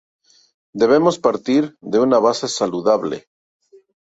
Debemos 0.73 1.19
partir 1.19 1.77
de 1.79 1.99
una 1.99 2.17
base 2.17 2.47
saludable. 2.47 3.27